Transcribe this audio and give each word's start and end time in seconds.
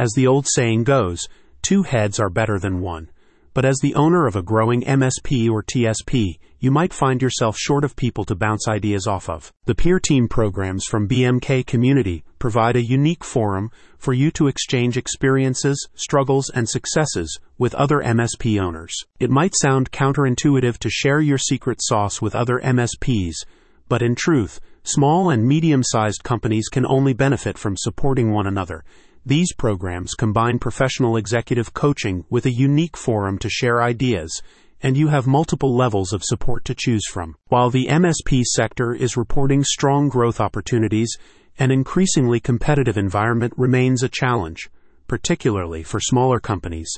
As 0.00 0.12
the 0.16 0.26
old 0.26 0.46
saying 0.48 0.84
goes, 0.84 1.28
two 1.60 1.82
heads 1.82 2.18
are 2.18 2.30
better 2.30 2.58
than 2.58 2.80
one. 2.80 3.10
But 3.52 3.66
as 3.66 3.76
the 3.82 3.94
owner 3.94 4.26
of 4.26 4.34
a 4.34 4.40
growing 4.40 4.80
MSP 4.80 5.50
or 5.50 5.62
TSP, 5.62 6.38
you 6.58 6.70
might 6.70 6.94
find 6.94 7.20
yourself 7.20 7.58
short 7.58 7.84
of 7.84 7.96
people 7.96 8.24
to 8.24 8.34
bounce 8.34 8.66
ideas 8.66 9.06
off 9.06 9.28
of. 9.28 9.52
The 9.66 9.74
peer 9.74 10.00
team 10.00 10.26
programs 10.26 10.86
from 10.86 11.06
BMK 11.06 11.66
Community 11.66 12.24
provide 12.38 12.76
a 12.76 12.82
unique 12.82 13.22
forum 13.22 13.70
for 13.98 14.14
you 14.14 14.30
to 14.30 14.46
exchange 14.46 14.96
experiences, 14.96 15.86
struggles, 15.94 16.48
and 16.48 16.66
successes 16.66 17.38
with 17.58 17.74
other 17.74 17.98
MSP 17.98 18.58
owners. 18.58 18.94
It 19.18 19.28
might 19.28 19.52
sound 19.60 19.92
counterintuitive 19.92 20.78
to 20.78 20.88
share 20.88 21.20
your 21.20 21.36
secret 21.36 21.80
sauce 21.82 22.22
with 22.22 22.34
other 22.34 22.58
MSPs, 22.64 23.34
but 23.86 24.00
in 24.00 24.14
truth, 24.14 24.60
small 24.82 25.28
and 25.28 25.46
medium 25.46 25.82
sized 25.84 26.24
companies 26.24 26.68
can 26.68 26.86
only 26.86 27.12
benefit 27.12 27.58
from 27.58 27.76
supporting 27.76 28.32
one 28.32 28.46
another 28.46 28.82
these 29.26 29.52
programs 29.52 30.14
combine 30.14 30.58
professional 30.58 31.16
executive 31.16 31.74
coaching 31.74 32.24
with 32.30 32.46
a 32.46 32.50
unique 32.50 32.96
forum 32.96 33.38
to 33.38 33.50
share 33.50 33.82
ideas, 33.82 34.40
and 34.82 34.96
you 34.96 35.08
have 35.08 35.26
multiple 35.26 35.76
levels 35.76 36.14
of 36.14 36.24
support 36.24 36.64
to 36.64 36.74
choose 36.74 37.06
from. 37.06 37.36
While 37.48 37.68
the 37.68 37.86
MSP 37.86 38.42
sector 38.44 38.94
is 38.94 39.18
reporting 39.18 39.62
strong 39.62 40.08
growth 40.08 40.40
opportunities, 40.40 41.18
an 41.58 41.70
increasingly 41.70 42.40
competitive 42.40 42.96
environment 42.96 43.52
remains 43.58 44.02
a 44.02 44.08
challenge, 44.08 44.70
particularly 45.06 45.82
for 45.82 46.00
smaller 46.00 46.40
companies. 46.40 46.90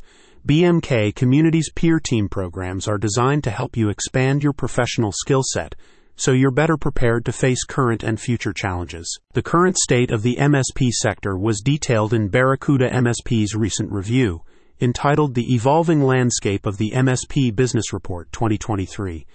BMK 0.46 1.14
Community's 1.16 1.70
peer 1.74 1.98
team 1.98 2.28
programs 2.28 2.86
are 2.86 2.98
designed 2.98 3.42
to 3.44 3.50
help 3.50 3.76
you 3.76 3.88
expand 3.88 4.44
your 4.44 4.52
professional 4.52 5.10
skill 5.10 5.42
set 5.44 5.74
so 6.16 6.32
you're 6.32 6.50
better 6.50 6.76
prepared 6.76 7.24
to 7.24 7.32
face 7.32 7.64
current 7.64 8.02
and 8.02 8.20
future 8.20 8.52
challenges. 8.52 9.18
The 9.32 9.42
current 9.42 9.76
state 9.78 10.10
of 10.10 10.22
the 10.22 10.36
MSP 10.36 10.90
sector 10.90 11.36
was 11.36 11.60
detailed 11.60 12.12
in 12.12 12.28
Barracuda 12.28 12.90
MSP's 12.90 13.54
recent 13.54 13.90
review, 13.90 14.42
entitled 14.80 15.34
The 15.34 15.54
Evolving 15.54 16.02
Landscape 16.02 16.66
of 16.66 16.76
the 16.76 16.90
MSP 16.90 17.54
Business 17.54 17.92
Report 17.92 18.30
2023. 18.32 19.26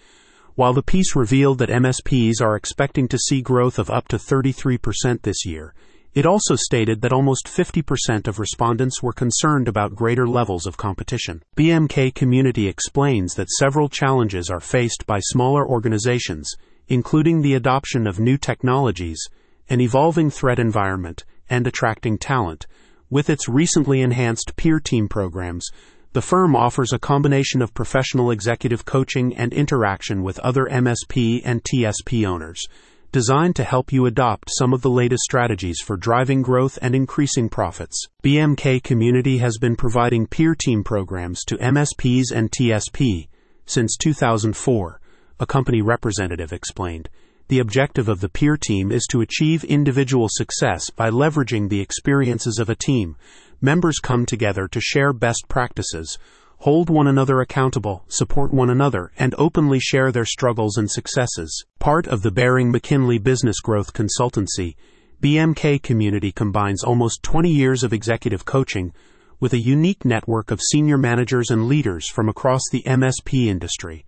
While 0.55 0.73
the 0.73 0.83
piece 0.83 1.15
revealed 1.15 1.59
that 1.59 1.69
MSPs 1.69 2.41
are 2.41 2.55
expecting 2.55 3.07
to 3.09 3.17
see 3.17 3.41
growth 3.41 3.77
of 3.77 3.89
up 3.89 4.07
to 4.07 4.17
33% 4.17 5.21
this 5.21 5.45
year, 5.45 5.73
it 6.13 6.25
also 6.25 6.55
stated 6.55 7.01
that 7.01 7.13
almost 7.13 7.47
50% 7.47 8.27
of 8.27 8.39
respondents 8.39 9.03
were 9.03 9.13
concerned 9.13 9.67
about 9.67 9.95
greater 9.95 10.27
levels 10.27 10.65
of 10.65 10.77
competition. 10.77 11.43
BMK 11.55 12.15
Community 12.15 12.67
explains 12.67 13.35
that 13.35 13.49
several 13.49 13.87
challenges 13.87 14.49
are 14.49 14.59
faced 14.59 15.05
by 15.05 15.19
smaller 15.19 15.67
organizations, 15.67 16.55
including 16.87 17.41
the 17.41 17.53
adoption 17.53 18.07
of 18.07 18.19
new 18.19 18.37
technologies, 18.37 19.19
an 19.69 19.81
evolving 19.81 20.29
threat 20.29 20.59
environment, 20.59 21.23
and 21.49 21.67
attracting 21.67 22.17
talent. 22.17 22.65
With 23.09 23.29
its 23.29 23.47
recently 23.47 24.01
enhanced 24.01 24.55
peer 24.55 24.79
team 24.79 25.07
programs, 25.07 25.69
the 26.13 26.21
firm 26.21 26.55
offers 26.55 26.93
a 26.93 26.99
combination 26.99 27.61
of 27.61 27.73
professional 27.73 28.31
executive 28.31 28.85
coaching 28.85 29.35
and 29.35 29.53
interaction 29.53 30.23
with 30.23 30.39
other 30.39 30.65
MSP 30.65 31.41
and 31.45 31.63
TSP 31.63 32.25
owners 32.25 32.65
designed 33.17 33.55
to 33.55 33.63
help 33.63 33.91
you 33.91 34.05
adopt 34.05 34.47
some 34.59 34.75
of 34.75 34.83
the 34.83 34.91
latest 34.91 35.23
strategies 35.23 35.79
for 35.83 35.97
driving 35.97 36.43
growth 36.43 36.77
and 36.83 36.93
increasing 36.93 37.49
profits. 37.49 38.05
BMK 38.23 38.83
Community 38.83 39.39
has 39.39 39.57
been 39.57 39.75
providing 39.75 40.27
peer 40.27 40.53
team 40.53 40.83
programs 40.83 41.43
to 41.45 41.57
MSPs 41.57 42.25
and 42.31 42.51
TSP 42.51 43.27
since 43.65 43.97
2004, 43.97 45.01
a 45.39 45.47
company 45.47 45.81
representative 45.81 46.53
explained. 46.53 47.09
The 47.47 47.57
objective 47.57 48.07
of 48.07 48.19
the 48.19 48.29
peer 48.29 48.55
team 48.55 48.91
is 48.91 49.07
to 49.09 49.21
achieve 49.21 49.63
individual 49.63 50.27
success 50.29 50.91
by 50.91 51.09
leveraging 51.09 51.69
the 51.69 51.81
experiences 51.81 52.59
of 52.59 52.69
a 52.69 52.75
team. 52.75 53.15
Members 53.59 53.97
come 53.97 54.27
together 54.27 54.67
to 54.67 54.79
share 54.79 55.11
best 55.11 55.45
practices, 55.47 56.19
hold 56.57 56.89
one 56.89 57.07
another 57.07 57.41
accountable, 57.41 58.03
support 58.07 58.53
one 58.53 58.69
another, 58.69 59.11
and 59.17 59.35
openly 59.37 59.79
share 59.79 60.11
their 60.11 60.25
struggles 60.25 60.77
and 60.77 60.89
successes. 60.89 61.65
Part 61.79 62.07
of 62.07 62.21
the 62.21 62.31
Bering 62.31 62.71
McKinley 62.71 63.19
Business 63.19 63.59
Growth 63.59 63.93
Consultancy, 63.93 64.75
BMK 65.21 65.81
Community 65.81 66.31
combines 66.31 66.83
almost 66.83 67.23
20 67.23 67.49
years 67.49 67.83
of 67.83 67.93
executive 67.93 68.45
coaching 68.45 68.93
with 69.39 69.53
a 69.53 69.59
unique 69.59 70.03
network 70.03 70.49
of 70.49 70.59
senior 70.61 70.97
managers 70.97 71.51
and 71.51 71.67
leaders 71.67 72.09
from 72.09 72.27
across 72.27 72.61
the 72.71 72.83
MSP 72.83 73.45
industry. 73.45 74.05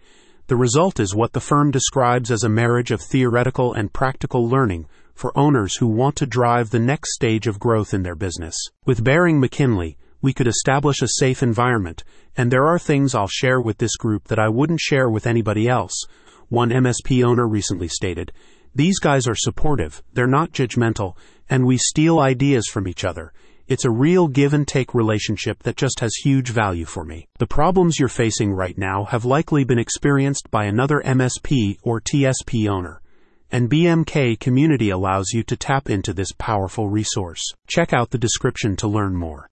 The 0.48 0.56
result 0.56 1.00
is 1.00 1.14
what 1.14 1.34
the 1.34 1.40
firm 1.40 1.70
describes 1.70 2.32
as 2.32 2.44
a 2.44 2.50
marriage 2.50 2.90
of 2.90 3.02
theoretical 3.02 3.74
and 3.74 3.94
practical 3.94 4.48
learning 4.48 4.88
for 5.14 5.38
owners 5.38 5.76
who 5.76 5.88
want 5.88 6.16
to 6.16 6.26
drive 6.26 6.72
the 6.72 6.80
next 6.80 7.14
stage 7.14 7.46
of 7.46 7.60
growth 7.60 7.94
in 7.94 8.02
their 8.02 8.16
business. 8.16 8.56
With 8.86 9.04
Bering 9.04 9.40
McKinley, 9.40 9.98
we 10.22 10.34
could 10.34 10.48
establish 10.48 11.02
a 11.02 11.08
safe 11.08 11.42
environment, 11.42 12.04
and 12.36 12.52
there 12.52 12.68
are 12.68 12.80
things 12.80 13.16
I'll 13.16 13.28
share 13.28 13.62
with 13.62 13.78
this 13.78 13.96
group 13.96 14.28
that 14.28 14.40
I 14.40 14.50
wouldn't 14.50 14.80
share 14.80 15.10
with 15.10 15.28
anybody 15.28 15.68
else. 15.68 16.06
One 16.50 16.70
MSP 16.70 17.24
owner 17.24 17.48
recently 17.48 17.88
stated, 17.88 18.32
These 18.74 19.00
guys 19.00 19.28
are 19.28 19.36
supportive, 19.36 20.02
they're 20.14 20.28
not 20.28 20.52
judgmental, 20.52 21.16
and 21.50 21.66
we 21.66 21.78
steal 21.78 22.20
ideas 22.20 22.68
from 22.68 22.88
each 22.88 23.04
other. 23.04 23.34
It's 23.68 23.86
a 23.86 23.92
real 23.92 24.28
give 24.28 24.54
and 24.54 24.68
take 24.68 24.94
relationship 24.94 25.64
that 25.64 25.78
just 25.78 26.00
has 26.00 26.16
huge 26.16 26.50
value 26.50 26.86
for 26.86 27.06
me. 27.06 27.28
The 27.38 27.48
problems 27.48 28.00
you're 28.00 28.10
facing 28.10 28.52
right 28.52 28.78
now 28.78 29.06
have 29.06 29.26
likely 29.26 29.64
been 29.64 29.80
experienced 29.80 30.50
by 30.50 30.66
another 30.66 31.02
MSP 31.06 31.78
or 31.84 32.02
TSP 32.02 32.68
owner 32.68 33.02
and 33.52 33.70
BMK 33.70 34.40
Community 34.40 34.92
allows 34.92 35.32
you 35.34 35.44
to 35.44 35.58
tap 35.58 35.90
into 35.90 36.14
this 36.14 36.32
powerful 36.38 36.88
resource. 36.88 37.42
Check 37.68 37.94
out 37.94 38.12
the 38.12 38.18
description 38.18 38.76
to 38.78 38.88
learn 38.88 39.16
more. 39.16 39.48